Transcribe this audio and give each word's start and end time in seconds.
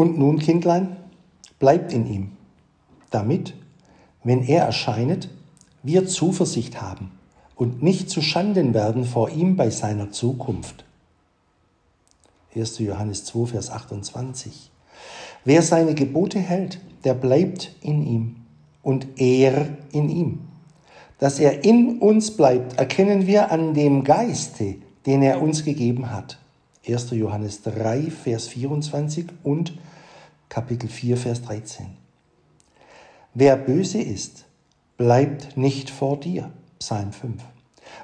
Und 0.00 0.18
nun, 0.18 0.38
Kindlein, 0.38 0.96
bleibt 1.58 1.92
in 1.92 2.06
ihm, 2.06 2.30
damit, 3.10 3.52
wenn 4.24 4.42
er 4.42 4.64
erscheinet, 4.64 5.28
wir 5.82 6.06
Zuversicht 6.06 6.80
haben 6.80 7.10
und 7.54 7.82
nicht 7.82 8.08
zu 8.08 8.22
Schanden 8.22 8.72
werden 8.72 9.04
vor 9.04 9.28
ihm 9.28 9.56
bei 9.56 9.68
seiner 9.68 10.10
Zukunft. 10.10 10.86
1. 12.56 12.78
Johannes 12.78 13.26
2, 13.26 13.44
Vers 13.48 13.68
28. 13.68 14.70
Wer 15.44 15.60
seine 15.60 15.94
Gebote 15.94 16.38
hält, 16.38 16.80
der 17.04 17.12
bleibt 17.12 17.76
in 17.82 18.06
ihm 18.06 18.36
und 18.82 19.06
er 19.20 19.68
in 19.92 20.08
ihm. 20.08 20.38
Dass 21.18 21.38
er 21.38 21.62
in 21.66 21.98
uns 21.98 22.30
bleibt, 22.38 22.78
erkennen 22.78 23.26
wir 23.26 23.52
an 23.52 23.74
dem 23.74 24.02
Geiste, 24.02 24.76
den 25.04 25.20
er 25.20 25.42
uns 25.42 25.62
gegeben 25.62 26.10
hat. 26.10 26.38
1. 26.92 27.10
Johannes 27.12 27.62
3, 27.62 28.10
Vers 28.10 28.48
24 28.48 29.26
und 29.42 29.78
Kapitel 30.48 30.88
4, 30.88 31.16
Vers 31.16 31.42
13. 31.42 31.86
Wer 33.34 33.56
böse 33.56 34.00
ist, 34.00 34.44
bleibt 34.96 35.56
nicht 35.56 35.90
vor 35.90 36.18
dir. 36.18 36.50
Psalm 36.78 37.12
5. 37.12 37.42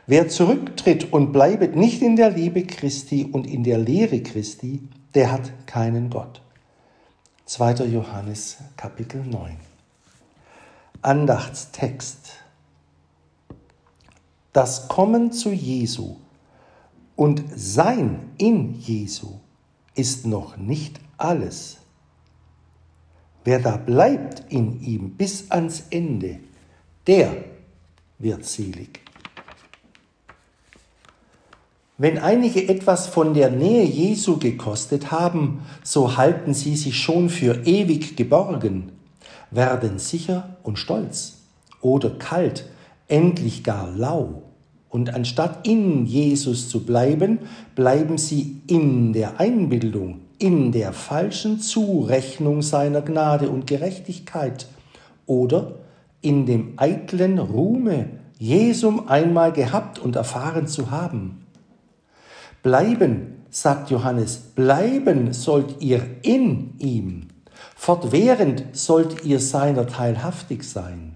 Wer 0.06 0.28
zurücktritt 0.28 1.12
und 1.12 1.32
bleibet 1.32 1.74
nicht 1.76 2.02
in 2.02 2.16
der 2.16 2.30
Liebe 2.30 2.64
Christi 2.64 3.24
und 3.24 3.46
in 3.46 3.64
der 3.64 3.78
Lehre 3.78 4.22
Christi, 4.22 4.80
der 5.14 5.32
hat 5.32 5.50
keinen 5.66 6.10
Gott. 6.10 6.42
2. 7.46 7.86
Johannes 7.86 8.58
Kapitel 8.76 9.24
9. 9.24 9.56
Andachtstext. 11.02 12.32
Das 14.52 14.88
Kommen 14.88 15.32
zu 15.32 15.50
Jesu 15.50 16.16
und 17.16 17.42
Sein 17.54 18.30
in 18.36 18.78
Jesu 18.78 19.40
ist 19.94 20.26
noch 20.26 20.56
nicht 20.56 21.00
alles. 21.16 21.78
Wer 23.44 23.58
da 23.58 23.76
bleibt 23.76 24.52
in 24.52 24.80
ihm 24.82 25.10
bis 25.10 25.50
ans 25.50 25.84
Ende, 25.90 26.40
der 27.06 27.44
wird 28.18 28.44
selig. 28.44 29.00
Wenn 31.98 32.18
einige 32.18 32.68
etwas 32.68 33.06
von 33.06 33.32
der 33.32 33.50
Nähe 33.50 33.84
Jesu 33.84 34.38
gekostet 34.38 35.10
haben, 35.10 35.62
so 35.82 36.18
halten 36.18 36.52
sie 36.52 36.76
sich 36.76 36.98
schon 36.98 37.30
für 37.30 37.66
ewig 37.66 38.16
geborgen, 38.16 38.92
werden 39.50 39.98
sicher 39.98 40.56
und 40.62 40.78
stolz 40.78 41.38
oder 41.80 42.10
kalt, 42.10 42.68
endlich 43.08 43.64
gar 43.64 43.90
lau. 43.90 44.42
Und 44.88 45.14
anstatt 45.14 45.66
in 45.66 46.06
Jesus 46.06 46.68
zu 46.68 46.84
bleiben, 46.84 47.40
bleiben 47.74 48.18
sie 48.18 48.62
in 48.66 49.12
der 49.12 49.40
Einbildung, 49.40 50.20
in 50.38 50.72
der 50.72 50.92
falschen 50.92 51.60
Zurechnung 51.60 52.62
seiner 52.62 53.02
Gnade 53.02 53.50
und 53.50 53.66
Gerechtigkeit 53.66 54.66
oder 55.26 55.72
in 56.20 56.46
dem 56.46 56.74
eitlen 56.76 57.38
Ruhme, 57.38 58.08
Jesum 58.38 59.08
einmal 59.08 59.52
gehabt 59.52 59.98
und 59.98 60.16
erfahren 60.16 60.66
zu 60.66 60.90
haben. 60.90 61.46
Bleiben, 62.62 63.44
sagt 63.50 63.90
Johannes, 63.90 64.36
bleiben 64.38 65.32
sollt 65.32 65.80
ihr 65.80 66.02
in 66.22 66.74
ihm. 66.78 67.28
Fortwährend 67.74 68.64
sollt 68.72 69.24
ihr 69.24 69.40
seiner 69.40 69.86
teilhaftig 69.86 70.64
sein. 70.64 71.15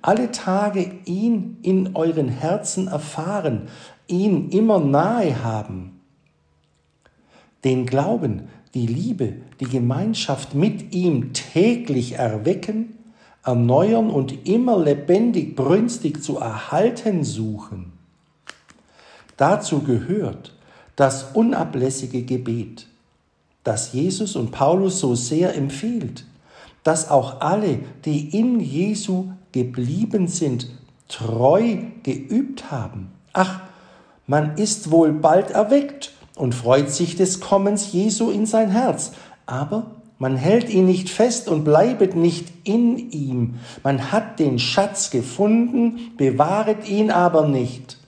Alle 0.00 0.30
Tage 0.30 0.92
ihn 1.04 1.58
in 1.62 1.96
euren 1.96 2.28
Herzen 2.28 2.88
erfahren, 2.88 3.68
ihn 4.06 4.50
immer 4.50 4.78
nahe 4.78 5.42
haben. 5.42 6.00
Den 7.64 7.86
Glauben, 7.86 8.48
die 8.74 8.86
Liebe, 8.86 9.34
die 9.60 9.66
Gemeinschaft 9.66 10.54
mit 10.54 10.94
ihm 10.94 11.32
täglich 11.32 12.12
erwecken, 12.12 12.98
erneuern 13.44 14.10
und 14.10 14.46
immer 14.46 14.78
lebendig, 14.78 15.56
brünstig 15.56 16.22
zu 16.22 16.38
erhalten 16.38 17.24
suchen. 17.24 17.92
Dazu 19.36 19.80
gehört 19.80 20.54
das 20.96 21.34
unablässige 21.34 22.22
Gebet, 22.22 22.88
das 23.64 23.92
Jesus 23.92 24.36
und 24.36 24.50
Paulus 24.50 25.00
so 25.00 25.14
sehr 25.14 25.54
empfiehlt, 25.54 26.24
dass 26.82 27.10
auch 27.10 27.40
alle, 27.40 27.80
die 28.04 28.36
in 28.36 28.60
Jesu 28.60 29.30
geblieben 29.58 30.28
sind, 30.28 30.68
treu 31.08 31.78
geübt 32.02 32.70
haben. 32.70 33.10
Ach, 33.32 33.60
man 34.26 34.56
ist 34.56 34.90
wohl 34.90 35.12
bald 35.12 35.50
erweckt 35.50 36.12
und 36.36 36.54
freut 36.54 36.90
sich 36.90 37.16
des 37.16 37.40
Kommens 37.40 37.92
Jesu 37.92 38.30
in 38.30 38.46
sein 38.46 38.70
Herz, 38.70 39.12
aber 39.46 39.90
man 40.18 40.36
hält 40.36 40.68
ihn 40.68 40.86
nicht 40.86 41.10
fest 41.10 41.48
und 41.48 41.64
bleibet 41.64 42.14
nicht 42.14 42.52
in 42.64 43.10
ihm. 43.10 43.54
Man 43.82 44.12
hat 44.12 44.38
den 44.38 44.58
Schatz 44.58 45.10
gefunden, 45.10 46.12
bewahret 46.16 46.88
ihn 46.88 47.10
aber 47.10 47.48
nicht. 47.48 47.98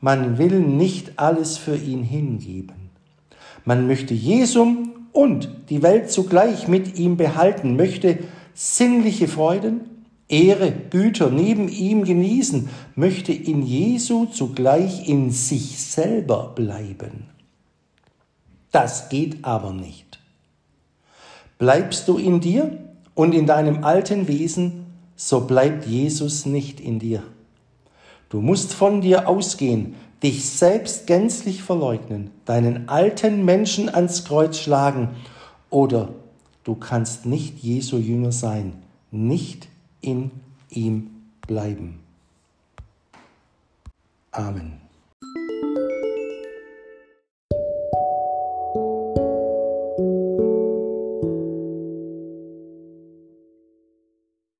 Man 0.00 0.38
will 0.38 0.60
nicht 0.60 1.18
alles 1.18 1.56
für 1.56 1.76
ihn 1.76 2.02
hingeben. 2.02 2.90
Man 3.64 3.86
möchte 3.86 4.14
Jesum 4.14 4.92
und 5.12 5.48
die 5.70 5.82
Welt 5.82 6.10
zugleich 6.10 6.68
mit 6.68 6.98
ihm 6.98 7.16
behalten, 7.16 7.76
möchte 7.76 8.18
sinnliche 8.54 9.28
Freuden, 9.28 9.97
Ehre, 10.28 10.72
Güter 10.72 11.30
neben 11.30 11.68
ihm 11.68 12.04
genießen, 12.04 12.68
möchte 12.94 13.32
in 13.32 13.62
Jesu 13.62 14.26
zugleich 14.26 15.08
in 15.08 15.30
sich 15.30 15.78
selber 15.80 16.52
bleiben. 16.54 17.26
Das 18.70 19.08
geht 19.08 19.44
aber 19.44 19.72
nicht. 19.72 20.18
Bleibst 21.58 22.06
du 22.08 22.18
in 22.18 22.40
dir 22.40 22.78
und 23.14 23.34
in 23.34 23.46
deinem 23.46 23.84
alten 23.84 24.28
Wesen, 24.28 24.86
so 25.16 25.40
bleibt 25.40 25.86
Jesus 25.86 26.46
nicht 26.46 26.78
in 26.78 26.98
dir. 26.98 27.22
Du 28.28 28.42
musst 28.42 28.74
von 28.74 29.00
dir 29.00 29.28
ausgehen, 29.28 29.94
dich 30.22 30.48
selbst 30.50 31.06
gänzlich 31.06 31.62
verleugnen, 31.62 32.30
deinen 32.44 32.88
alten 32.88 33.44
Menschen 33.44 33.88
ans 33.88 34.24
Kreuz 34.24 34.58
schlagen 34.58 35.16
oder 35.70 36.10
du 36.64 36.74
kannst 36.74 37.24
nicht 37.24 37.58
Jesu 37.58 37.96
Jünger 37.96 38.32
sein, 38.32 38.74
nicht 39.10 39.68
in 40.08 40.30
ihm 40.70 41.10
bleiben. 41.46 42.00
Amen. 44.32 44.87